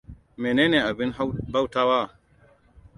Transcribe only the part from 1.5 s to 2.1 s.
bautawa?